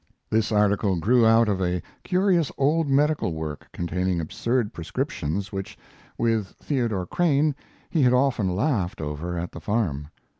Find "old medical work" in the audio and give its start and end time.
2.57-3.67